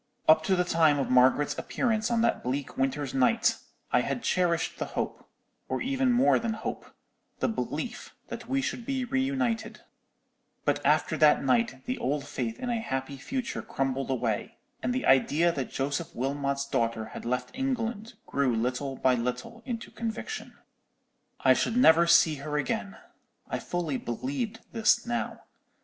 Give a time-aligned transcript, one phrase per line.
[0.27, 3.59] Up to the time of Margaret's appearance on that bleak winter's night,
[3.91, 9.81] I had cherished the hope—or even more than hope—the belief that we should be reunited:
[10.65, 15.05] but after that night the old faith in a happy future crumbled away, and the
[15.05, 20.57] idea that Joseph Wilmot's daughter had left England grew little by little into conviction.
[21.41, 22.97] "I should never see her again.
[23.47, 25.41] I fully believed this now.